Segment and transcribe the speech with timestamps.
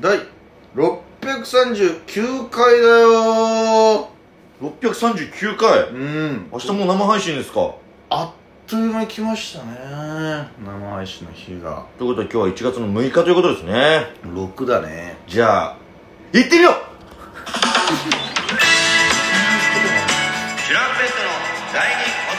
[0.00, 0.18] 第
[0.74, 4.08] 639回だよ。
[4.60, 5.88] 639回？
[5.90, 6.48] うん。
[6.50, 7.74] 明日もう生配信ですか？
[8.08, 8.30] あっ
[8.66, 10.48] という間に来ましたね。
[10.64, 11.84] 生配信の日が。
[11.98, 14.06] ということは今日は1月の6日ということですね。
[14.24, 15.18] 6だね。
[15.26, 15.76] じゃあ
[16.32, 16.74] 行ってみよう！
[16.74, 21.28] チュランペットの
[21.74, 22.31] 第2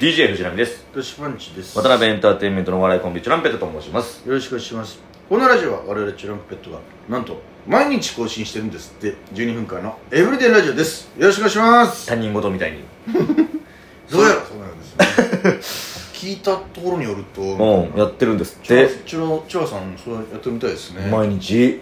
[0.00, 0.84] DJ 藤波です。
[0.92, 1.78] トシパンチです。
[1.78, 4.26] 渡辺エンターテインメントのお笑いコンビチュランペットと申します。
[4.26, 4.98] よろしくお願いします。
[5.28, 9.14] このラジオは我々チュランペットがなんと毎日更新してるんですって。
[9.34, 11.12] 12分間のエブリデイラジオです。
[11.16, 12.08] よろしくお願いします。
[12.08, 12.78] 他人事みたいに。
[14.10, 16.10] どうやらそうなんですね。
[16.28, 18.88] 聞いたところによるとうんやってるんですって。
[19.06, 21.08] チュラチュラさんそうやってるみたいですね。
[21.08, 21.80] 毎日。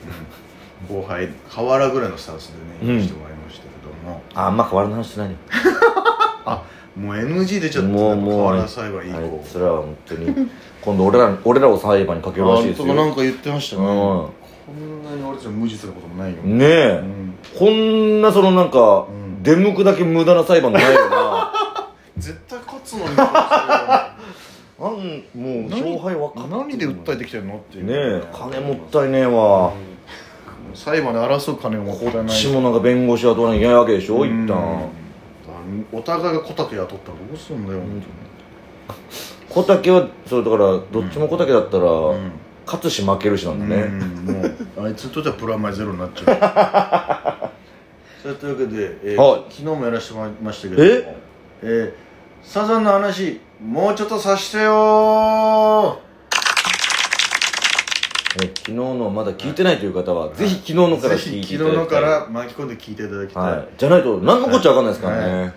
[0.87, 2.49] 後輩河原ぐらいのスタンス
[2.83, 2.99] でねうん。
[2.99, 3.69] 言してもらいましたけ
[4.07, 5.37] ども、ああんま変わらない話してないよ
[6.45, 6.63] あ
[6.97, 8.55] もう NG 出ちゃったもうもう。
[8.55, 10.51] あい降つらは本当に。
[10.83, 13.93] 今度俺ら俺らを裁判にかけるらしいですあとかなんよか言ってましたね、うん。
[13.93, 14.31] こ
[14.77, 16.65] んなに俺たち無実なこともないよ、ね。
[16.65, 19.43] え、うんこんなそのなんか、ん。
[19.43, 21.53] 出向くだけ無駄な裁判ないよな。
[22.19, 23.25] 絶対勝つのにな
[24.83, 27.85] なんもう勝敗分か何で訴えてきてるのっていう。
[27.87, 29.73] ねえ金もったいねえわ、
[30.75, 34.45] 裁判で争う金もこっちもなんか弁護士雇わなきゃいけないわけでしょ、うん。
[34.45, 34.89] 一旦
[35.93, 37.81] お互いが小竹雇ったらどうすんだよ、
[39.49, 42.31] 小竹はそれだからどっちも小竹だったら、本当に
[42.65, 44.01] 勝つし負けるしなんだね、うん
[44.35, 47.53] もうあいつにとってはプラマイゼロになっちゃう。
[48.23, 49.45] それというわけで、えーはい。
[49.51, 51.17] 昨日もやらせてもらいましたけどもえ？
[51.63, 52.13] えー
[52.45, 56.01] サザンの話もうちょっとさしてよ
[58.43, 61.77] え昨日のまだ聞いてないという方は、ぜひ昨日のからぜ聞いていただきたい。
[61.77, 65.53] のから巻き込んで聞いていただきたい、はい、じゃないと何のこっちゃ分かんないですからね、は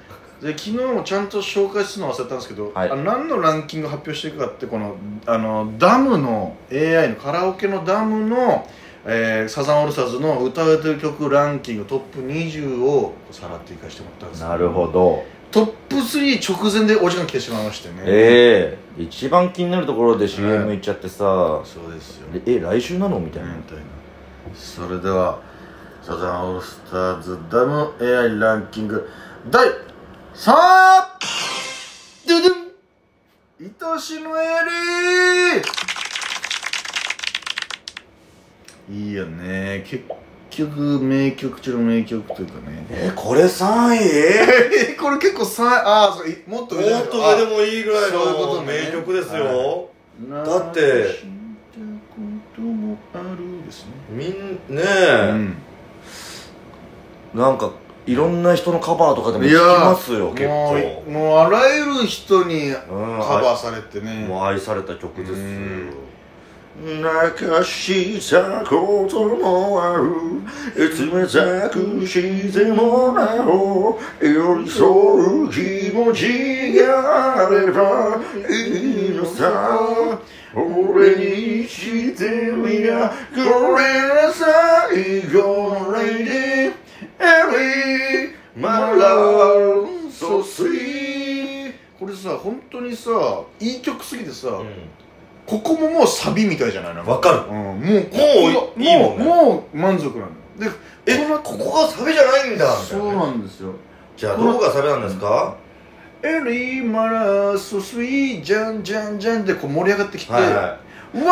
[0.46, 2.92] で昨日もちゃんと紹介するの忘れたんですけど、はい。
[2.92, 8.68] あの何のランキング発表していくかってこのあのダムの AI のカラオケのダムの、
[9.06, 14.42] えーサザンオールスターズの歌われてる曲ランキングトップ20をさらっていかしてもらったんです。
[14.44, 15.24] けなるほど。
[15.50, 18.04] トップ3直前でお時間来てしまいましてね。
[18.06, 19.02] ええ。
[19.02, 20.76] 一番気になるところで CM はい。
[20.76, 21.16] 行っちゃってさ、
[21.64, 22.28] そうですよ。
[22.46, 23.84] え来週なのみたいな、みたいな
[24.54, 25.40] それでは
[26.04, 29.10] サザンオールスターズダム AI ランキング
[29.50, 29.68] 第
[30.36, 33.94] 3位ドゥドゥン。
[33.94, 39.08] 愛しのエリー。
[39.08, 39.86] いいよね。
[39.88, 40.04] 結
[40.50, 42.86] 局名曲中の名曲というかね。
[42.92, 43.98] えこれ3位？
[44.92, 45.68] え これ結構3位。
[45.68, 48.88] ああもっともっ上と上でもいいぐらいそういうこのとね。
[48.88, 49.90] 名曲ですよ、
[50.30, 51.24] だだって
[54.10, 55.56] みんねうえ、ん。
[57.34, 57.72] なんか
[58.08, 63.18] いろんな人のカバーとかでも聞きいやーますよ結も構うもうあらゆる人にカうん。
[63.20, 64.26] バーされてね。
[64.28, 65.90] もう愛された曲ですうん
[66.78, 70.42] 泣かしたこともある
[70.76, 74.86] 冷たくしてもらおう寄り添
[75.46, 79.08] う気持ちがあればい。
[79.08, 79.10] い。
[79.12, 80.20] のさ
[80.54, 83.38] 俺にしてみやこ
[83.78, 86.32] れが最後のレイデ
[88.56, 93.10] my love so sweet これさ本当にさ
[93.60, 94.50] いい曲すぎてさ、
[95.46, 97.40] ここももうサビみたいじゃないなんわかる。
[97.50, 100.30] うん、もうここもういいもんねもう満足なん
[100.60, 100.72] だよ
[101.06, 102.74] でえここがサビじゃないんだ。
[102.76, 103.74] そうなんですよ。
[104.18, 105.56] じゃあどこがサビなんですか
[106.24, 110.80] 「Ellie my love so sweet ジャンジャンジャン」でこう盛り上がってきて、はいは
[111.14, 111.26] 笑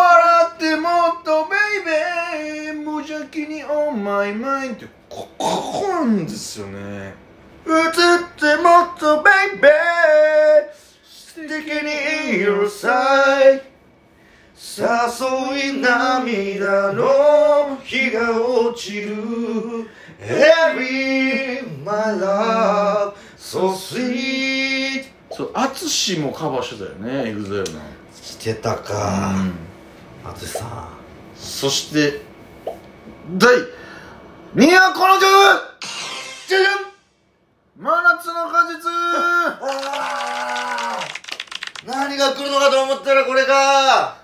[0.55, 7.13] ってもっと baby 無邪気に on my mind ってこここなんですよね。
[7.67, 7.73] 映っ
[8.35, 9.71] てもっと baby。
[11.05, 13.61] 素敵に in your sight。
[14.75, 19.15] 誘い涙の日が落ちる。
[20.19, 25.05] Ellie my love so sweet.
[25.29, 27.79] そう淳もカバーしてたよねエグザイルの。
[28.19, 29.35] してたか。
[30.23, 30.89] 淳さん。
[31.35, 32.21] そして
[33.37, 33.53] 第
[34.55, 35.23] 2位はこの曲
[36.47, 36.93] じゃじゃん
[37.75, 38.85] 真夏の果実。
[41.91, 44.17] 何が来るのかと思ったらこれか。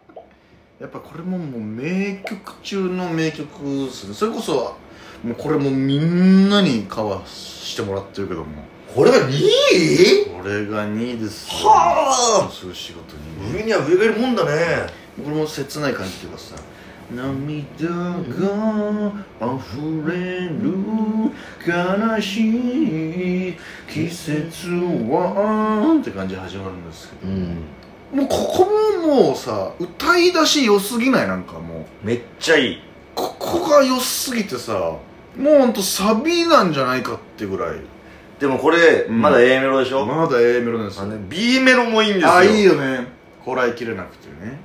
[0.80, 4.14] やっぱこれももう名曲中の名曲ですね。
[4.14, 4.78] それこそ
[5.22, 8.64] もうこれもみんなにカバーしてもらってるけども。
[8.94, 9.30] これが2
[9.74, 10.24] 位？
[10.40, 11.68] これが2位ですよ。
[11.68, 12.50] はあ。
[12.50, 13.58] そういう仕事にね。
[13.58, 14.86] 上には上がいるもんだね。
[15.22, 16.54] これも切ない感じというかさ
[17.14, 20.74] 涙が溢れる
[21.66, 23.56] 悲しい
[23.88, 27.32] 季節はって感じで始まるんですけど。
[27.32, 27.64] うん。
[28.12, 28.66] もうここ
[29.02, 31.28] ももうさ歌い出し良すぎない？
[31.28, 32.06] なんかもう。
[32.06, 32.78] めっちゃいい。
[33.14, 35.00] ここが良すぎてさも
[35.38, 37.76] うほんとサビなんじゃないかってぐらい。
[38.38, 39.20] でもこれ、うん。
[39.20, 40.98] まだ A メロでしょ、まだ A メロなんです。
[41.00, 42.34] よね B メロもいいんですよ。
[42.34, 43.06] あいいよね。
[43.44, 44.58] こらえきれなくてね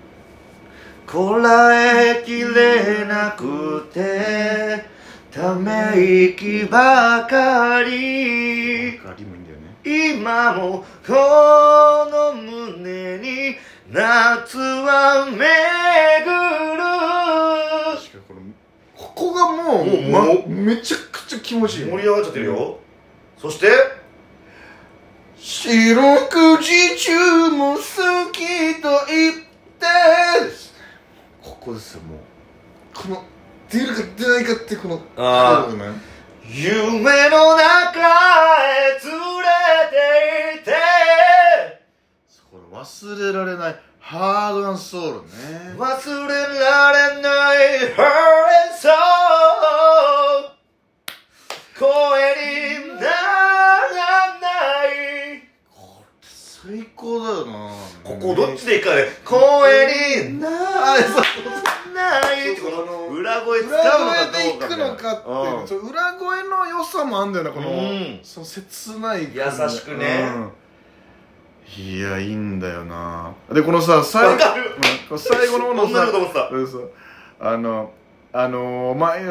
[1.07, 4.83] こらえきれなくて
[5.31, 8.99] ため息ばかり。
[9.87, 11.13] 今もこ
[12.09, 13.55] の胸に
[13.91, 15.45] 夏は巡る。
[18.27, 18.41] この
[18.97, 19.91] ここがもうも
[20.43, 22.79] うまめちゃくちゃ気持ちいい盛り上がっちゃってるよ、
[23.37, 23.67] そして
[25.37, 27.81] 四六時中も好
[28.31, 29.45] きと言って
[31.65, 32.19] ここですよもう。
[32.93, 33.23] この
[33.71, 35.93] 出るか出ないかってこのあー。
[36.47, 37.99] 夢の中
[38.61, 39.47] へ連れ
[39.89, 39.97] て
[40.57, 40.75] 行って。
[42.51, 45.73] これ忘れられないハードアンソウルね。
[45.75, 47.57] 忘れられない
[47.95, 48.03] Her
[48.61, 48.93] and Soul
[51.79, 51.83] 声
[52.85, 53.09] になら
[54.39, 54.45] な
[54.85, 55.49] い。
[56.21, 57.71] 最高だよな
[58.05, 64.87] ここどっちでいいかね声になあそうらないってこの裏声使うの裏か声でいくどうかみたいな。
[64.87, 65.67] のかっていううん。
[65.67, 68.19] そう裏声の良さもあんだよなこの、うん。
[68.21, 70.23] その切ない優しくね。
[71.77, 71.83] うん。
[71.83, 73.33] いやいいんだよな。
[73.51, 74.63] でこのさ最わかる。
[74.63, 74.69] うん
[75.09, 76.49] この最後の方のさ子と思ってた。
[76.49, 76.91] うんそう。
[77.39, 77.91] あの
[78.31, 79.23] あの前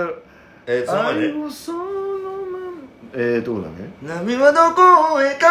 [0.66, 1.94] えー、その前愛ねをそのまま。
[3.16, 5.44] えー、どこだね波はどこへ帰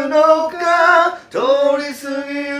[0.00, 1.18] るのか？
[1.28, 1.38] 通
[1.78, 2.59] り過ぎゆ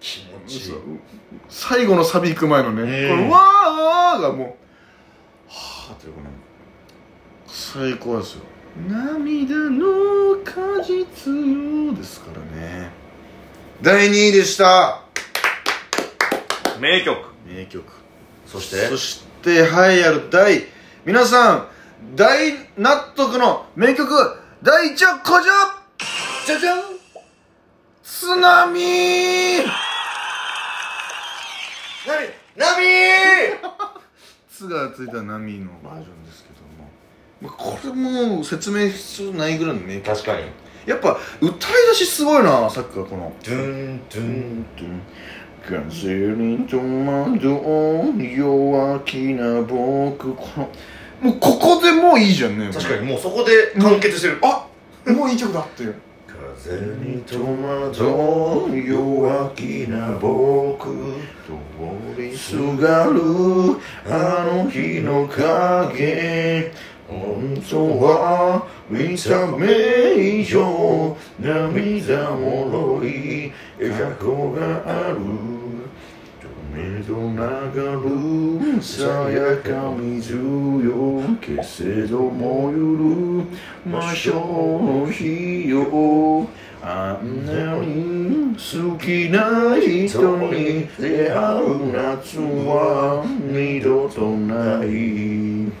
[0.00, 0.80] 気持そう
[1.48, 4.48] 最後のサビ行く前のね、うんこの「わー」がもう
[5.48, 6.26] はあっていうこの
[7.46, 8.42] 最高ですよ。
[8.88, 12.90] 涙の果実よですからね。
[13.82, 15.02] 第2位でした。
[16.78, 17.18] 名曲。
[17.46, 17.84] 名曲。
[18.46, 18.86] そして？
[18.86, 19.64] そして栄
[20.00, 20.66] えある第
[21.04, 21.66] 皆さん
[22.14, 24.14] 大納得の名曲
[24.62, 25.54] 第1はこちら。
[26.46, 26.82] じゃじゃん。
[28.04, 28.80] 津波
[32.08, 32.26] 何？
[32.56, 32.82] 波
[34.50, 36.90] 「つ」がついた波のバージョンですけども。
[37.40, 40.44] まあこれもう説明必要ないぐらいの名曲確かに。
[40.86, 44.64] やっぱ歌い出しすごいなさっきからこのドゥンドゥン。
[45.68, 46.88] 風に戸惑
[48.16, 50.70] う弱気な僕この。
[51.20, 54.38] もうここでもういいじゃんね確かにもうそこで完結してる。
[54.42, 54.66] あ
[55.06, 55.94] もういい曲だっていう
[56.58, 60.88] 風に戸惑う弱気な僕。
[61.46, 63.20] 通りすがる
[64.04, 66.72] あの日の影。
[67.06, 73.52] 本当は見た目以上涙もろい。
[73.78, 73.86] 過
[74.20, 75.67] 去がある。
[76.78, 77.42] 目と流
[78.76, 82.76] るさやか水よけせどもゆ
[83.84, 86.46] る魔性の日よ。
[86.80, 95.72] あんなに好きな人に出会う夏は二度とない。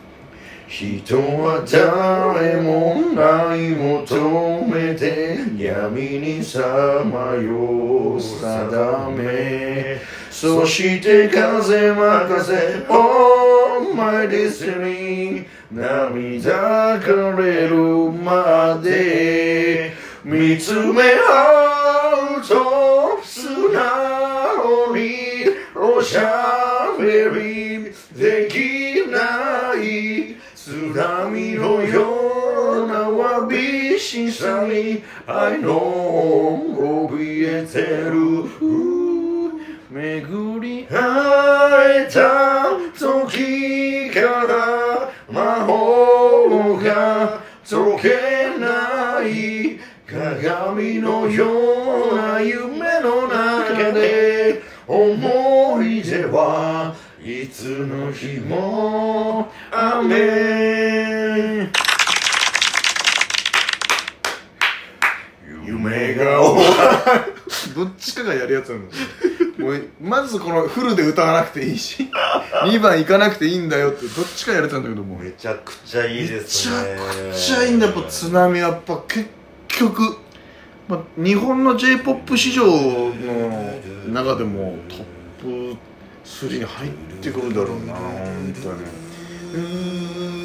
[0.66, 8.20] 人は誰も愛求めて闇にさまよう。
[8.20, 25.10] 定めそして風任せ Oh my destiny 涙枯れるまで見つめ合うと素直に
[25.74, 36.62] おしゃべりできない津波のようなわびしさに愛の
[37.10, 38.97] 怯えてる。
[39.90, 51.46] 巡り会えた時から魔法が解けない鏡のよ
[52.12, 60.68] うな夢の中で思い出はいつの日も雨。
[65.64, 66.14] 夢
[67.74, 72.08] どっちかがやるやつなんですよもうまずこのフルで歌わなくていいし
[72.64, 75.18] 2番行かなくていいんだよってどっちかやれたんだけども。
[75.18, 76.76] うめちゃくちゃいいですね。
[77.28, 79.26] めちゃくちゃいいんだやっぱ津波やっぱ結
[79.68, 80.16] 局、
[80.86, 83.74] まあ、日本の j p o p 市場の
[84.08, 85.76] 中でもトップ
[86.24, 89.08] 3に入ってくるだろうな本当に。
[89.54, 90.38] いい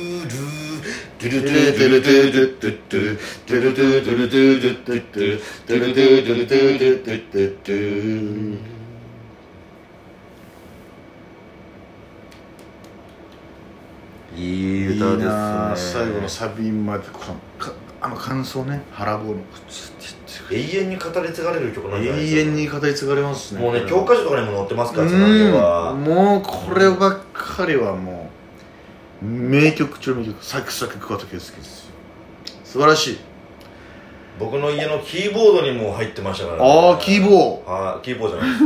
[14.36, 16.02] いい歌ですね。
[16.02, 17.04] 最後のサビまで
[18.02, 18.82] あの感想ね。
[18.92, 19.38] 腹棒の
[20.52, 22.40] 永遠に語り継がれる曲なんじゃないですか？
[22.42, 23.62] 永遠に語り継がれますね。
[23.62, 25.94] もうね教科書とかにも載ってますからは。
[25.94, 28.30] もうこればっかりはも
[29.22, 31.94] う名曲中の名曲サクサク桑田佳祐ですよ。
[32.64, 33.20] 素晴らしい。
[34.40, 36.64] 僕の家のキーボードにも入ってましたから。
[36.64, 38.66] ねああキーボはいキーボードじゃないで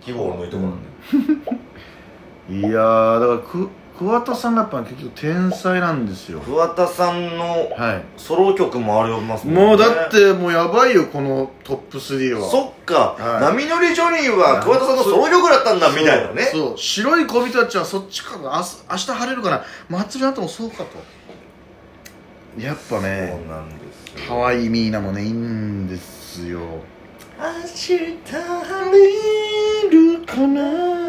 [0.00, 0.88] キーボードのいいとこなんで。
[2.50, 3.68] ーいやーだからく
[4.00, 6.40] 桑田さんがやっぱ結局天才なんですよ。
[6.40, 8.02] 桑田さんのはい。
[8.16, 9.66] ソロ曲もありますもんね。
[9.66, 12.48] もうだってもうやばいよこのトップ3は。
[12.48, 13.42] そっか、はい。
[13.42, 16.44] 波乗りジョニーは桑田さんのソロ曲だったんだみたいなね。
[16.44, 16.60] そう。
[16.68, 16.78] そう。
[16.78, 18.56] 白い小人たちはそっちかな。
[18.56, 19.64] 明日明日晴れるかな。
[19.90, 20.84] 祭りの後もそうかと。
[22.58, 23.74] やっぱそうねなんで
[24.16, 24.24] すよ。
[24.28, 26.60] 可愛いミーナもねいいんですよ。
[27.38, 30.99] 明日晴れるかな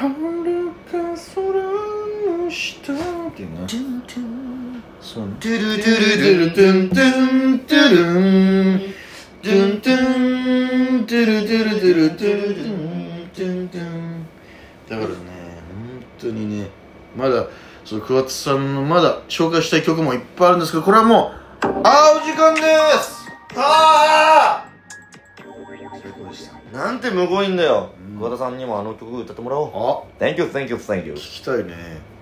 [0.00, 0.96] はるか
[1.34, 1.44] 空
[2.42, 2.96] の下っ
[3.36, 3.68] ていうな
[4.98, 5.28] そう。
[5.38, 8.94] トゥルトゥルトゥルトゥントゥルン
[9.42, 12.74] トゥントゥントゥルトゥルトゥルトゥルトゥ
[13.24, 14.26] ントゥントゥン
[14.88, 15.14] だからね
[15.68, 16.70] 本当にね
[17.14, 17.46] まだ
[17.84, 22.62] そう桑田さんのまだ紹介したい曲もいっぱいあるんですけどこれはもうあーお時間で
[23.02, 24.66] すあ
[26.02, 29.70] 最高でしたなんてむごいんだよ桑田さんにもあの曲歌ってもらおう
[30.20, 31.74] あ Thank you, thank you, thank you 聞きたいね